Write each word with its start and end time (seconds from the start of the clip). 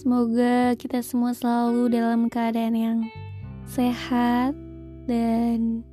Semoga 0.00 0.72
kita 0.80 1.04
semua 1.04 1.36
selalu 1.36 1.92
dalam 1.92 2.32
keadaan 2.32 2.72
yang 2.72 2.98
sehat 3.68 4.56
dan 5.04 5.84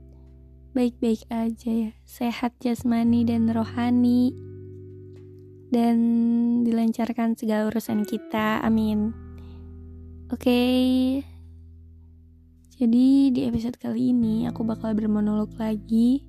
baik-baik 0.72 1.28
aja 1.28 1.68
ya. 1.68 1.92
Sehat 2.08 2.56
jasmani 2.64 3.28
dan 3.28 3.52
rohani 3.52 4.32
dan 5.76 6.00
dilancarkan 6.64 7.36
segala 7.36 7.68
urusan 7.68 8.08
kita. 8.08 8.64
Amin. 8.64 9.12
Oke. 10.32 10.40
Okay. 10.40 10.80
Jadi 12.80 13.36
di 13.36 13.44
episode 13.44 13.76
kali 13.76 14.16
ini 14.16 14.48
aku 14.48 14.64
bakal 14.64 14.96
bermonolog 14.96 15.52
lagi 15.60 16.24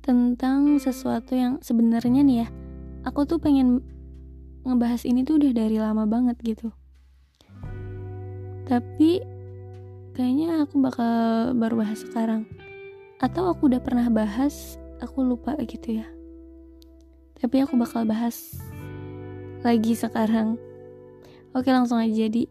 tentang 0.00 0.80
sesuatu 0.80 1.36
yang 1.36 1.60
sebenarnya 1.60 2.24
nih 2.24 2.38
ya 2.40 2.48
aku 3.04 3.28
tuh 3.28 3.36
pengen 3.36 3.84
ngebahas 4.62 5.02
ini 5.02 5.26
tuh 5.26 5.42
udah 5.42 5.52
dari 5.54 5.76
lama 5.78 6.06
banget 6.06 6.38
gitu. 6.42 6.70
Tapi 8.66 9.20
kayaknya 10.14 10.62
aku 10.62 10.78
bakal 10.78 11.12
baru 11.58 11.82
bahas 11.82 12.00
sekarang. 12.02 12.46
Atau 13.18 13.50
aku 13.50 13.70
udah 13.70 13.82
pernah 13.82 14.06
bahas 14.10 14.78
aku 15.02 15.22
lupa 15.26 15.58
gitu 15.66 16.02
ya. 16.02 16.06
Tapi 17.42 17.66
aku 17.66 17.74
bakal 17.74 18.06
bahas 18.06 18.54
lagi 19.66 19.94
sekarang. 19.98 20.58
Oke 21.52 21.68
langsung 21.68 22.00
aja 22.00 22.14
jadi 22.30 22.48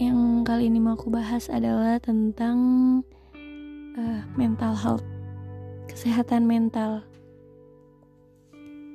yang 0.00 0.48
kali 0.48 0.72
ini 0.72 0.80
mau 0.80 0.96
aku 0.96 1.12
bahas 1.12 1.52
adalah 1.52 2.00
tentang 2.00 2.56
uh, 4.00 4.22
mental 4.32 4.72
health, 4.72 5.04
kesehatan 5.92 6.48
mental. 6.48 7.04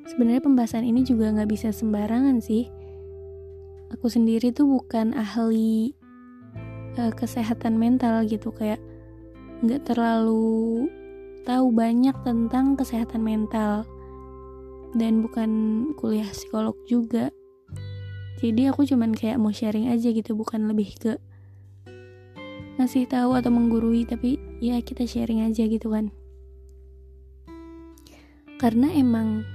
Sebenarnya 0.05 0.41
pembahasan 0.45 0.85
ini 0.85 1.01
juga 1.01 1.33
nggak 1.33 1.49
bisa 1.49 1.69
sembarangan 1.73 2.37
sih. 2.41 2.69
Aku 3.93 4.09
sendiri 4.09 4.53
tuh 4.53 4.69
bukan 4.69 5.17
ahli 5.17 5.93
uh, 6.97 7.13
kesehatan 7.13 7.77
mental 7.77 8.25
gitu 8.25 8.53
kayak 8.53 8.81
nggak 9.65 9.87
terlalu 9.87 10.89
tahu 11.45 11.69
banyak 11.69 12.13
tentang 12.25 12.77
kesehatan 12.77 13.21
mental 13.21 13.85
dan 14.93 15.25
bukan 15.25 15.49
kuliah 15.97 16.27
psikolog 16.29 16.77
juga. 16.85 17.33
Jadi 18.41 18.67
aku 18.69 18.85
cuman 18.85 19.15
kayak 19.15 19.39
mau 19.39 19.49
sharing 19.49 19.89
aja 19.89 20.11
gitu, 20.11 20.35
bukan 20.35 20.67
lebih 20.69 20.91
ke 20.99 21.17
ngasih 22.75 23.07
tahu 23.07 23.39
atau 23.39 23.51
menggurui 23.55 24.03
tapi 24.03 24.35
ya 24.59 24.75
kita 24.83 25.07
sharing 25.07 25.47
aja 25.47 25.63
gitu 25.63 25.95
kan 25.95 26.11
karena 28.59 28.91
emang 28.91 29.47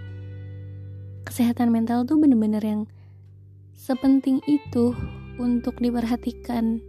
kesehatan 1.26 1.72
mental 1.74 2.04
tuh 2.08 2.16
bener-bener 2.20 2.62
yang 2.62 2.82
sepenting 3.76 4.44
itu 4.48 4.92
untuk 5.40 5.80
diperhatikan. 5.80 6.84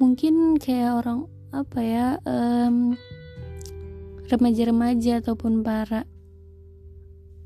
Mungkin 0.00 0.56
kayak 0.56 1.04
orang 1.04 1.28
apa 1.50 1.78
ya 1.82 2.06
um, 2.24 2.96
remaja-remaja 4.30 5.20
ataupun 5.20 5.66
para 5.66 6.06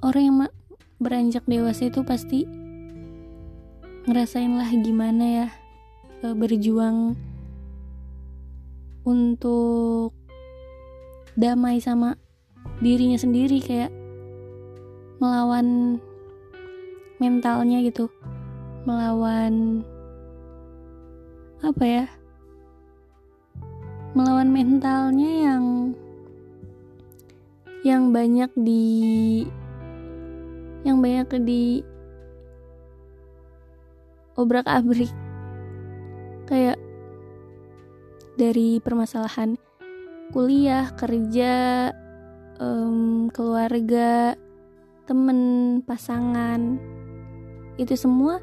orang 0.04 0.22
yang 0.28 0.36
beranjak 1.00 1.42
dewasa 1.48 1.88
itu 1.88 2.04
pasti 2.04 2.44
ngerasain 4.04 4.52
lah 4.52 4.68
gimana 4.68 5.24
ya 5.24 5.48
e, 6.20 6.36
berjuang 6.36 7.16
untuk 9.08 10.12
damai 11.34 11.82
sama 11.82 12.14
dirinya 12.78 13.18
sendiri 13.18 13.58
kayak 13.58 13.90
melawan 15.18 15.98
mentalnya 17.18 17.82
gitu. 17.82 18.10
Melawan 18.84 19.82
apa 21.64 21.84
ya? 21.84 22.06
Melawan 24.14 24.50
mentalnya 24.54 25.30
yang 25.50 25.64
yang 27.84 28.14
banyak 28.14 28.50
di 28.56 28.84
yang 30.84 31.00
banyak 31.00 31.28
di 31.44 31.84
obrak 34.36 34.68
abrik 34.68 35.10
kayak 36.44 36.76
dari 38.36 38.80
permasalahan 38.80 39.56
kuliah 40.34 40.90
kerja 40.98 41.54
um, 42.58 43.30
keluarga 43.30 44.34
temen 45.06 45.38
pasangan. 45.86 46.74
Itu 47.78 47.94
semua 47.94 48.42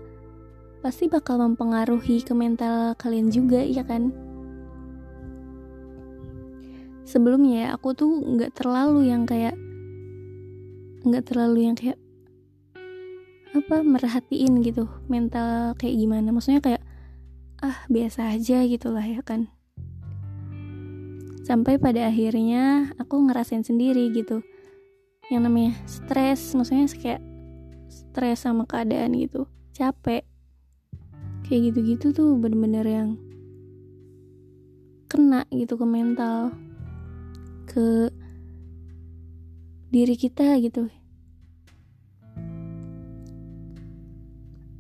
pasti 0.80 1.12
bakal 1.12 1.44
mempengaruhi 1.44 2.24
ke 2.24 2.32
mental 2.32 2.96
kalian 2.96 3.28
juga 3.28 3.60
ya 3.60 3.84
kan? 3.84 4.16
Sebelumnya 7.04 7.68
ya 7.68 7.68
aku 7.76 7.92
tuh 7.92 8.24
nggak 8.24 8.56
terlalu 8.56 9.12
yang 9.12 9.28
kayak 9.28 9.60
nggak 11.04 11.28
terlalu 11.28 11.68
yang 11.68 11.76
kayak 11.76 12.00
apa 13.52 13.84
merhatiin 13.84 14.64
gitu 14.64 14.88
mental 15.12 15.76
kayak 15.76 16.00
gimana. 16.00 16.32
Maksudnya 16.32 16.64
kayak 16.64 16.88
ah 17.60 17.84
biasa 17.92 18.32
aja 18.32 18.64
gitulah 18.64 19.04
ya 19.04 19.20
kan 19.28 19.52
sampai 21.52 21.76
pada 21.76 22.08
akhirnya 22.08 22.96
aku 22.96 23.28
ngerasain 23.28 23.68
sendiri 23.68 24.08
gitu. 24.16 24.40
Yang 25.28 25.42
namanya 25.44 25.74
stres 25.84 26.56
maksudnya 26.56 26.88
kayak 26.96 27.20
stres 27.92 28.48
sama 28.48 28.64
keadaan 28.64 29.12
gitu. 29.20 29.52
Capek. 29.76 30.24
Kayak 31.44 31.76
gitu-gitu 31.76 32.16
tuh 32.16 32.40
bener-bener 32.40 32.88
yang 32.88 33.10
kena 35.12 35.44
gitu 35.52 35.76
ke 35.76 35.84
mental 35.84 36.56
ke 37.68 38.08
diri 39.92 40.16
kita 40.16 40.56
gitu. 40.64 40.88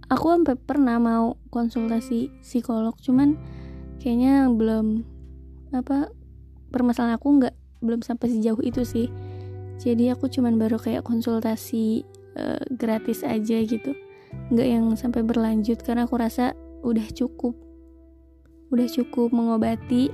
Aku 0.08 0.26
sampai 0.32 0.56
pernah 0.56 1.04
mau 1.04 1.36
konsultasi 1.52 2.32
psikolog 2.40 2.96
cuman 2.96 3.36
kayaknya 4.00 4.48
belum 4.48 5.04
apa 5.76 6.21
permasalahan 6.72 7.20
aku 7.20 7.28
nggak 7.44 7.56
belum 7.84 8.02
sampai 8.02 8.32
sejauh 8.32 8.62
itu 8.64 8.82
sih. 8.88 9.08
Jadi 9.82 10.14
aku 10.14 10.30
cuman 10.30 10.56
baru 10.62 10.78
kayak 10.78 11.04
konsultasi 11.04 12.06
uh, 12.38 12.62
gratis 12.78 13.26
aja 13.26 13.58
gitu. 13.66 13.92
Nggak 14.54 14.68
yang 14.68 14.86
sampai 14.96 15.26
berlanjut 15.26 15.82
karena 15.84 16.08
aku 16.08 16.16
rasa 16.16 16.56
udah 16.86 17.06
cukup. 17.12 17.58
Udah 18.72 18.88
cukup 18.88 19.34
mengobati. 19.36 20.08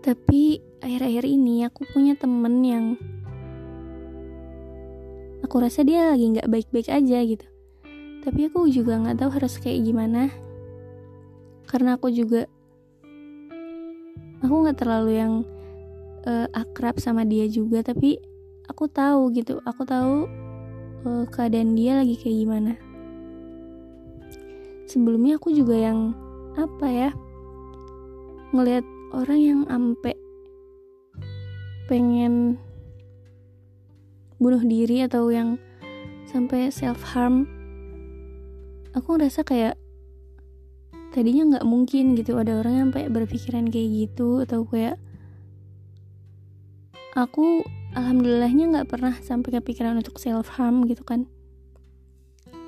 Tapi 0.00 0.58
akhir-akhir 0.80 1.24
ini 1.28 1.68
aku 1.68 1.84
punya 1.92 2.16
temen 2.16 2.64
yang 2.64 2.84
aku 5.44 5.60
rasa 5.60 5.84
dia 5.84 6.08
lagi 6.08 6.32
nggak 6.32 6.48
baik-baik 6.48 6.88
aja 6.88 7.18
gitu. 7.20 7.46
Tapi 8.24 8.48
aku 8.48 8.68
juga 8.72 8.96
nggak 9.00 9.20
tahu 9.20 9.30
harus 9.36 9.60
kayak 9.60 9.84
gimana. 9.84 10.32
Karena 11.68 12.00
aku 12.00 12.08
juga 12.08 12.48
aku 14.40 14.54
nggak 14.64 14.78
terlalu 14.80 15.20
yang 15.20 15.34
uh, 16.24 16.48
akrab 16.52 16.96
sama 17.00 17.24
dia 17.24 17.48
juga 17.48 17.80
tapi 17.84 18.20
aku 18.68 18.88
tahu 18.88 19.32
gitu. 19.32 19.60
Aku 19.64 19.84
tahu 19.88 20.28
uh, 21.04 21.24
keadaan 21.28 21.76
dia 21.76 21.96
lagi 22.00 22.16
kayak 22.16 22.38
gimana. 22.44 22.72
Sebelumnya 24.90 25.38
aku 25.38 25.54
juga 25.54 25.78
yang 25.78 26.12
apa 26.58 26.86
ya 26.90 27.10
ngelihat 28.50 28.82
orang 29.14 29.40
yang 29.40 29.60
ampe 29.70 30.18
pengen 31.86 32.58
bunuh 34.42 34.62
diri 34.62 35.06
atau 35.06 35.30
yang 35.30 35.58
sampai 36.26 36.70
self 36.70 37.02
harm 37.02 37.46
aku 38.94 39.18
ngerasa 39.18 39.42
kayak 39.46 39.79
tadinya 41.10 41.56
nggak 41.56 41.66
mungkin 41.66 42.14
gitu. 42.14 42.38
Ada 42.38 42.62
orang 42.62 42.74
yang 42.74 42.86
sampai 42.90 43.10
berpikiran 43.10 43.66
kayak 43.70 43.88
gitu 43.90 44.42
atau 44.46 44.62
kayak 44.66 44.96
aku 47.18 47.66
alhamdulillahnya 47.98 48.70
nggak 48.70 48.88
pernah 48.88 49.14
sampai 49.18 49.58
kepikiran 49.58 49.98
untuk 49.98 50.22
self 50.22 50.46
harm 50.54 50.86
gitu 50.86 51.02
kan. 51.02 51.26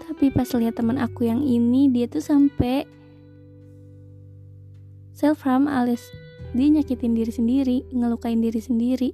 Tapi 0.03 0.35
pas 0.35 0.51
lihat 0.59 0.77
teman 0.77 0.99
aku 0.99 1.31
yang 1.31 1.41
ini 1.41 1.89
dia 1.89 2.11
tuh 2.11 2.23
sampai 2.23 2.85
self 5.15 5.47
harm 5.47 5.71
alias 5.71 6.03
dia 6.53 6.69
nyakitin 6.69 7.17
diri 7.17 7.33
sendiri 7.33 7.77
ngelukain 7.95 8.43
diri 8.43 8.61
sendiri. 8.61 9.11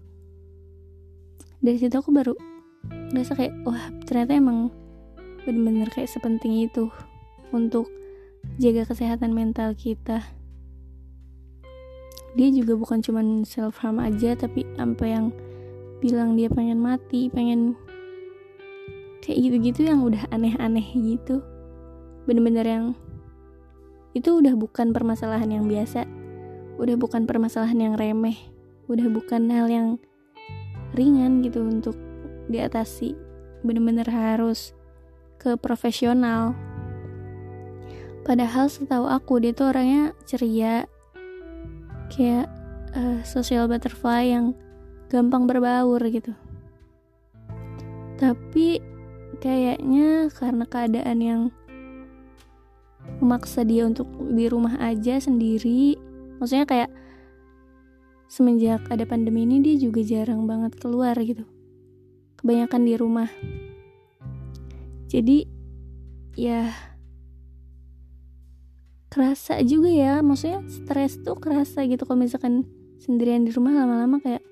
Dari 1.60 1.76
situ 1.76 1.94
aku 1.94 2.10
baru 2.10 2.34
ngerasa 3.12 3.36
kayak 3.36 3.54
wah 3.68 3.92
ternyata 4.08 4.38
emang 4.38 4.72
bener-bener 5.44 5.88
kayak 5.92 6.08
sepenting 6.08 6.64
itu 6.68 6.88
untuk 7.52 7.97
jaga 8.58 8.82
kesehatan 8.90 9.30
mental 9.38 9.78
kita. 9.78 10.26
Dia 12.34 12.48
juga 12.50 12.74
bukan 12.74 12.98
cuman 12.98 13.46
self 13.46 13.78
harm 13.80 14.02
aja 14.02 14.34
tapi 14.34 14.66
sampai 14.74 15.14
yang 15.14 15.26
bilang 15.98 16.34
dia 16.34 16.46
pengen 16.50 16.78
mati 16.78 17.26
pengen 17.30 17.74
kayak 19.22 19.38
gitu-gitu 19.46 19.86
yang 19.86 20.02
udah 20.02 20.26
aneh-aneh 20.34 20.84
gitu. 20.94 21.38
Bener-bener 22.26 22.66
yang 22.66 22.84
itu 24.18 24.42
udah 24.42 24.58
bukan 24.58 24.90
permasalahan 24.90 25.54
yang 25.54 25.64
biasa. 25.70 26.02
Udah 26.82 26.98
bukan 26.98 27.30
permasalahan 27.30 27.78
yang 27.78 27.94
remeh. 27.94 28.38
Udah 28.90 29.06
bukan 29.06 29.46
hal 29.54 29.70
yang 29.70 29.88
ringan 30.98 31.46
gitu 31.46 31.62
untuk 31.62 31.94
diatasi. 32.50 33.14
Bener-bener 33.62 34.06
harus 34.10 34.74
ke 35.38 35.54
profesional 35.54 36.58
padahal 38.28 38.68
setahu 38.68 39.08
aku 39.08 39.40
dia 39.40 39.56
tuh 39.56 39.72
orangnya 39.72 40.12
ceria. 40.28 40.84
Kayak 42.12 42.52
uh, 42.92 43.24
social 43.24 43.64
butterfly 43.64 44.28
yang 44.28 44.52
gampang 45.08 45.48
berbaur 45.48 46.04
gitu. 46.12 46.36
Tapi 48.20 48.84
kayaknya 49.40 50.28
karena 50.36 50.64
keadaan 50.68 51.18
yang 51.24 51.42
memaksa 53.24 53.64
dia 53.64 53.88
untuk 53.88 54.04
di 54.28 54.44
rumah 54.52 54.76
aja 54.84 55.16
sendiri 55.16 55.96
maksudnya 56.36 56.68
kayak 56.68 56.90
semenjak 58.28 58.84
ada 58.92 59.08
pandemi 59.08 59.48
ini 59.48 59.64
dia 59.64 59.80
juga 59.80 60.04
jarang 60.04 60.44
banget 60.44 60.76
keluar 60.76 61.16
gitu. 61.16 61.48
Kebanyakan 62.38 62.82
di 62.84 62.94
rumah. 62.94 63.30
Jadi 65.08 65.48
ya 66.36 66.68
kerasa 69.08 69.60
juga 69.64 69.88
ya. 69.88 70.20
Maksudnya 70.20 70.64
stres 70.68 71.20
tuh 71.24 71.36
kerasa 71.36 71.84
gitu. 71.88 72.04
Kalau 72.04 72.20
misalkan 72.20 72.68
sendirian 73.00 73.44
di 73.44 73.50
rumah 73.52 73.72
lama-lama 73.74 74.20
kayak 74.20 74.44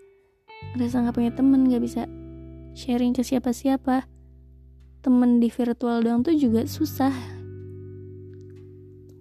ngerasa 0.77 1.05
nggak 1.05 1.17
punya 1.17 1.33
temen 1.33 1.61
nggak 1.69 1.83
bisa 1.85 2.03
sharing 2.77 3.13
ke 3.17 3.23
siapa-siapa. 3.25 4.09
Temen 5.05 5.39
di 5.39 5.49
virtual 5.53 6.03
doang 6.03 6.27
tuh 6.27 6.35
juga 6.35 6.67
susah. 6.67 7.15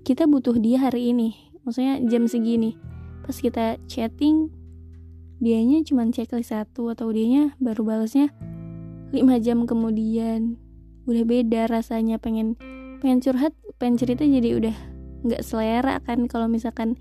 Kita 0.05 0.25
butuh 0.25 0.57
dia 0.57 0.81
hari 0.81 1.13
ini. 1.13 1.35
Maksudnya 1.65 2.01
jam 2.09 2.25
segini. 2.25 2.77
Pas 3.25 3.37
kita 3.37 3.77
chatting 3.89 4.49
dianya 5.41 5.83
cuma 5.83 6.07
checklist 6.09 6.55
satu 6.55 6.95
atau 6.95 7.11
dianya 7.11 7.53
baru 7.59 7.83
balasnya 7.83 8.31
5 9.11 9.19
jam 9.43 9.65
kemudian. 9.65 10.57
Udah 11.05 11.23
beda 11.25 11.69
rasanya. 11.69 12.17
Pengen 12.17 12.57
pengen 13.01 13.21
curhat 13.21 13.53
pengen 13.77 13.99
cerita 13.99 14.23
jadi 14.23 14.57
udah 14.57 14.94
nggak 15.25 15.41
selera 15.41 15.97
kan 16.05 16.29
kalau 16.29 16.45
misalkan 16.45 16.95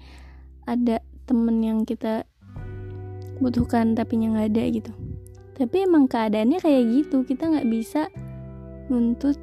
ada 0.65 1.05
temen 1.29 1.61
yang 1.61 1.85
kita 1.85 2.25
butuhkan 3.39 3.93
tapi 3.93 4.17
yang 4.17 4.41
ada 4.41 4.65
gitu 4.73 4.91
tapi 5.55 5.85
emang 5.87 6.09
keadaannya 6.09 6.59
kayak 6.59 6.83
gitu 6.91 7.23
kita 7.23 7.53
nggak 7.53 7.69
bisa 7.69 8.09
nuntut 8.89 9.37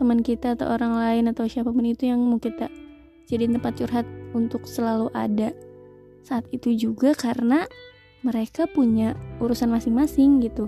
teman 0.00 0.22
kita 0.22 0.56
atau 0.56 0.72
orang 0.72 0.96
lain 0.96 1.24
atau 1.30 1.44
siapa 1.46 1.70
pun 1.70 1.84
itu 1.84 2.08
yang 2.08 2.22
mau 2.22 2.40
kita 2.40 2.70
jadi 3.28 3.44
tempat 3.50 3.76
curhat 3.76 4.06
untuk 4.32 4.64
selalu 4.64 5.12
ada 5.12 5.52
saat 6.24 6.48
itu 6.52 6.72
juga 6.76 7.12
karena 7.12 7.68
mereka 8.20 8.66
punya 8.66 9.14
urusan 9.38 9.70
masing-masing 9.70 10.42
gitu. 10.42 10.66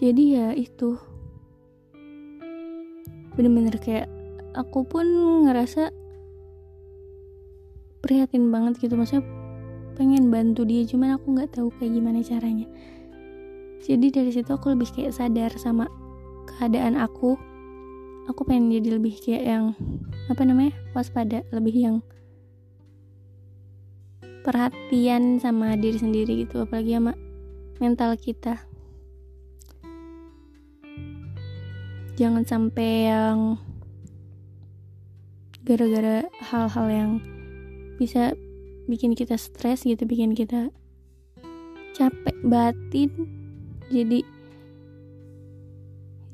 Jadi 0.00 0.32
ya 0.32 0.56
itu. 0.56 0.96
Bener-bener 3.36 3.76
kayak 3.76 4.08
aku 4.56 4.88
pun 4.88 5.04
ngerasa 5.44 5.92
prihatin 8.00 8.48
banget 8.48 8.80
gitu. 8.80 8.96
Maksudnya 8.96 9.28
pengen 10.00 10.32
bantu 10.32 10.64
dia 10.64 10.88
cuman 10.88 11.20
aku 11.20 11.36
nggak 11.36 11.52
tahu 11.52 11.68
kayak 11.76 12.00
gimana 12.00 12.24
caranya. 12.24 12.64
Jadi 13.84 14.08
dari 14.08 14.32
situ 14.32 14.48
aku 14.48 14.72
lebih 14.72 14.88
kayak 14.88 15.12
sadar 15.12 15.52
sama 15.60 15.84
keadaan 16.48 16.96
aku. 16.96 17.36
Aku 18.32 18.40
pengen 18.48 18.72
jadi 18.72 18.96
lebih 18.96 19.20
kayak 19.20 19.44
yang 19.44 19.64
apa 20.32 20.48
namanya 20.48 20.72
waspada 20.96 21.44
lebih 21.52 21.76
yang 21.76 21.96
perhatian 24.40 25.36
sama 25.36 25.76
diri 25.76 26.00
sendiri 26.00 26.48
gitu 26.48 26.64
apalagi 26.64 26.96
sama 26.96 27.12
mental 27.76 28.16
kita 28.16 28.69
jangan 32.20 32.44
sampai 32.44 33.08
yang 33.08 33.56
gara-gara 35.64 36.28
hal-hal 36.52 36.86
yang 36.92 37.10
bisa 37.96 38.36
bikin 38.84 39.16
kita 39.16 39.40
stres 39.40 39.88
gitu 39.88 40.04
bikin 40.04 40.36
kita 40.36 40.68
capek 41.96 42.36
batin 42.44 43.08
jadi 43.88 44.20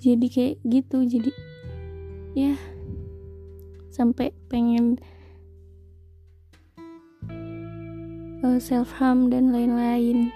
jadi 0.03 0.27
kayak 0.27 0.57
gitu 0.67 1.07
jadi 1.07 1.31
ya 2.35 2.59
sampai 3.95 4.35
pengen 4.51 4.99
uh, 8.43 8.59
eh, 8.59 8.61
self 8.61 8.99
harm 9.01 9.33
dan 9.33 9.51
lain-lain. 9.51 10.31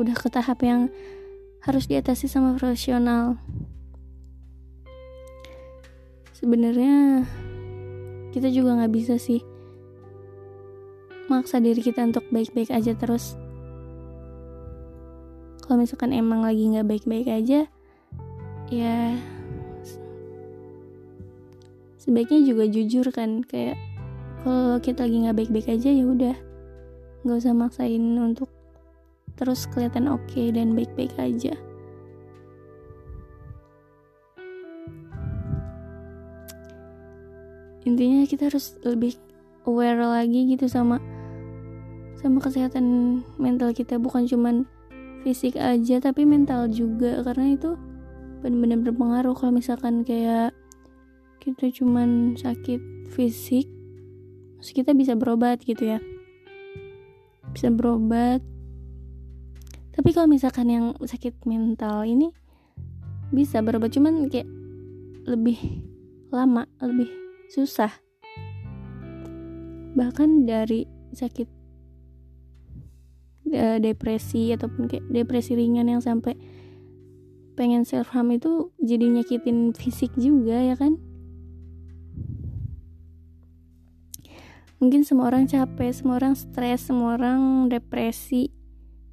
Udah 0.00 0.16
ke 0.16 0.32
tahap 0.32 0.64
yang 0.64 0.88
harus 1.60 1.84
diatasi 1.84 2.24
sama 2.24 2.56
profesional 2.56 3.36
sebenarnya 6.40 7.28
kita 8.32 8.48
juga 8.48 8.80
nggak 8.80 8.92
bisa 8.96 9.20
sih 9.20 9.44
maksa 11.28 11.62
diri 11.62 11.78
kita 11.78 12.02
untuk 12.02 12.26
baik-baik 12.32 12.74
aja 12.74 12.96
terus. 12.98 13.38
Kalau 15.62 15.78
misalkan 15.78 16.10
emang 16.10 16.42
lagi 16.42 16.66
nggak 16.66 16.88
baik-baik 16.88 17.30
aja 17.30 17.70
ya 18.70 19.18
sebaiknya 21.98 22.40
juga 22.46 22.64
jujur 22.70 23.06
kan 23.10 23.42
kayak 23.42 23.74
kalau 24.46 24.78
kita 24.78 25.04
lagi 25.04 25.26
nggak 25.26 25.36
baik-baik 25.42 25.68
aja 25.68 25.90
ya 25.90 26.04
udah 26.06 26.36
nggak 27.26 27.38
usah 27.42 27.52
maksain 27.52 28.02
untuk 28.16 28.48
terus 29.34 29.66
kelihatan 29.68 30.06
oke 30.06 30.22
okay 30.30 30.54
dan 30.54 30.72
baik-baik 30.72 31.12
aja 31.18 31.52
intinya 37.88 38.24
kita 38.28 38.52
harus 38.52 38.76
lebih 38.84 39.16
aware 39.64 40.00
lagi 40.04 40.52
gitu 40.52 40.68
sama 40.68 41.00
sama 42.20 42.38
kesehatan 42.44 43.20
mental 43.40 43.72
kita. 43.72 43.96
Bukan 43.96 44.28
cuman 44.28 44.68
fisik 45.24 45.56
aja 45.56 46.00
tapi 46.00 46.28
mental 46.28 46.68
juga. 46.68 47.24
Karena 47.24 47.56
itu 47.56 47.76
benar-benar 48.44 48.84
berpengaruh. 48.84 49.32
Kalau 49.36 49.52
misalkan 49.56 50.04
kayak 50.04 50.52
kita 51.40 51.72
cuman 51.72 52.36
sakit 52.36 53.08
fisik 53.08 53.64
terus 54.60 54.76
kita 54.76 54.92
bisa 54.92 55.16
berobat 55.16 55.64
gitu 55.64 55.96
ya. 55.96 55.98
Bisa 57.56 57.72
berobat. 57.72 58.44
Tapi 59.96 60.08
kalau 60.12 60.28
misalkan 60.28 60.68
yang 60.68 60.86
sakit 61.00 61.40
mental 61.48 62.04
ini 62.04 62.28
bisa 63.32 63.64
berobat. 63.64 63.96
Cuman 63.96 64.28
kayak 64.28 64.48
lebih 65.24 65.56
lama 66.28 66.68
lebih 66.84 67.08
susah. 67.50 67.90
Bahkan 69.98 70.46
dari 70.46 70.86
sakit 71.10 71.48
uh, 73.50 73.78
depresi 73.82 74.54
ataupun 74.54 74.86
kayak 74.86 75.04
depresi 75.10 75.58
ringan 75.58 75.90
yang 75.90 75.98
sampai 75.98 76.38
pengen 77.58 77.82
self 77.82 78.14
harm 78.14 78.30
itu 78.30 78.70
jadi 78.78 79.10
nyakitin 79.10 79.74
fisik 79.74 80.14
juga 80.14 80.62
ya 80.62 80.78
kan? 80.78 80.96
Mungkin 84.80 85.04
semua 85.04 85.28
orang 85.28 85.44
capek 85.44 85.92
semua 85.92 86.16
orang 86.16 86.32
stres 86.32 86.88
semua 86.88 87.20
orang 87.20 87.68
depresi 87.68 88.48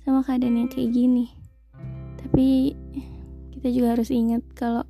sama 0.06 0.24
keadaan 0.24 0.64
yang 0.64 0.70
kayak 0.72 0.96
gini. 0.96 1.28
Tapi 2.24 2.72
kita 3.52 3.68
juga 3.74 4.00
harus 4.00 4.08
ingat 4.14 4.46
kalau 4.56 4.88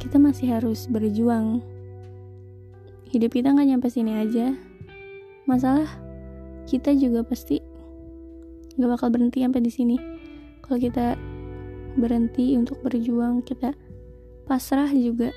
kita 0.00 0.16
masih 0.16 0.56
harus 0.56 0.88
berjuang. 0.88 1.60
Hidup 3.12 3.36
kita 3.36 3.52
nggak 3.52 3.68
nyampe 3.68 3.92
sini 3.92 4.16
aja. 4.16 4.56
Masalah 5.44 5.86
kita 6.64 6.96
juga 6.96 7.20
pasti 7.20 7.60
nggak 8.80 8.90
bakal 8.96 9.12
berhenti 9.12 9.44
sampai 9.44 9.60
di 9.60 9.68
sini. 9.68 9.96
Kalau 10.64 10.80
kita 10.80 11.20
berhenti 12.00 12.56
untuk 12.56 12.80
berjuang 12.80 13.44
kita 13.44 13.76
pasrah 14.48 14.88
juga. 14.88 15.28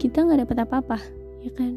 Kita 0.00 0.24
nggak 0.24 0.48
dapat 0.48 0.56
apa-apa 0.64 0.98
ya 1.44 1.52
kan? 1.52 1.76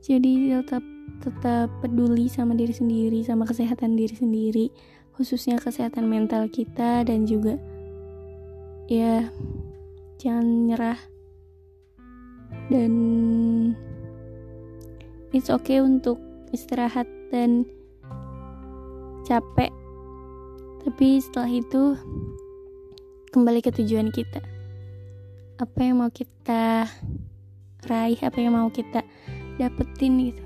Jadi 0.00 0.54
tetap 0.54 0.86
tetap 1.20 1.68
peduli 1.82 2.30
sama 2.30 2.54
diri 2.56 2.72
sendiri 2.72 3.20
sama 3.26 3.44
kesehatan 3.44 3.92
diri 3.98 4.14
sendiri 4.16 4.66
khususnya 5.12 5.60
kesehatan 5.60 6.08
mental 6.08 6.48
kita 6.48 7.04
dan 7.04 7.28
juga 7.28 7.60
ya 8.90 9.30
jangan 10.18 10.66
nyerah. 10.66 11.00
Dan 12.66 12.94
it's 15.30 15.46
okay 15.46 15.78
untuk 15.78 16.18
istirahat 16.50 17.06
dan 17.30 17.62
capek. 19.22 19.70
Tapi 20.82 21.22
setelah 21.22 21.50
itu 21.54 21.94
kembali 23.30 23.62
ke 23.62 23.70
tujuan 23.70 24.10
kita. 24.10 24.42
Apa 25.62 25.78
yang 25.86 26.02
mau 26.02 26.10
kita 26.10 26.90
raih 27.86 28.18
apa 28.26 28.38
yang 28.42 28.58
mau 28.58 28.68
kita 28.74 29.06
dapetin 29.62 30.34
gitu. 30.34 30.44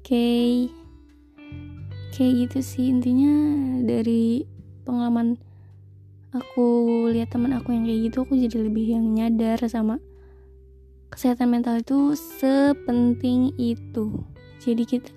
Oke. 0.00 0.08
Okay. 0.08 0.48
kayak 2.14 2.46
gitu 2.46 2.58
sih 2.62 2.94
intinya 2.94 3.34
dari 3.82 4.46
pengalaman 4.86 5.34
aku 6.34 6.66
lihat 7.14 7.30
teman 7.30 7.54
aku 7.54 7.70
yang 7.70 7.86
kayak 7.86 8.00
gitu 8.10 8.26
aku 8.26 8.34
jadi 8.34 8.58
lebih 8.66 8.98
yang 8.98 9.06
nyadar 9.14 9.62
sama 9.70 10.02
kesehatan 11.14 11.54
mental 11.54 11.78
itu 11.78 12.18
sepenting 12.18 13.54
itu 13.54 14.26
jadi 14.58 14.82
kita 14.82 15.10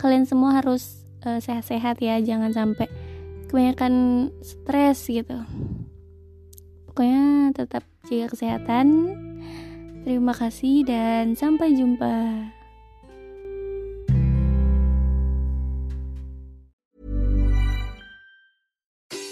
kalian 0.00 0.24
semua 0.24 0.58
harus 0.58 1.04
uh, 1.28 1.38
sehat-sehat 1.38 2.00
ya 2.00 2.16
jangan 2.24 2.50
sampai 2.56 2.88
kebanyakan 3.52 4.28
stres 4.40 5.12
gitu 5.12 5.44
Pokoknya 6.92 7.56
tetap 7.56 7.88
jaga 8.04 8.36
kesehatan. 8.36 9.16
Terima 10.04 10.36
kasih 10.36 10.84
dan 10.84 11.32
sampai 11.32 11.72
jumpa. 11.72 12.12